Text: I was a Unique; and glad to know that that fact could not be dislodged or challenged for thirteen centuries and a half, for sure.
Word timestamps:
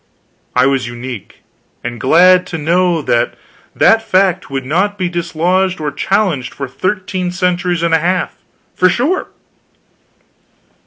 I 0.55 0.65
was 0.65 0.87
a 0.87 0.87
Unique; 0.87 1.43
and 1.83 2.01
glad 2.01 2.47
to 2.47 2.57
know 2.57 3.03
that 3.03 3.35
that 3.75 4.01
fact 4.01 4.45
could 4.45 4.65
not 4.65 4.97
be 4.97 5.09
dislodged 5.09 5.79
or 5.79 5.91
challenged 5.91 6.55
for 6.55 6.67
thirteen 6.67 7.29
centuries 7.29 7.83
and 7.83 7.93
a 7.93 7.99
half, 7.99 8.37
for 8.73 8.89
sure. 8.89 9.27